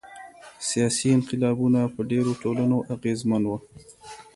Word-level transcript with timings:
سیاسي 0.69 1.07
انقلابونه 1.17 1.81
په 1.95 2.01
ډیرو 2.11 2.33
ټولنو 2.41 2.77
اغیزمن 2.95 3.43
وو. 3.47 3.57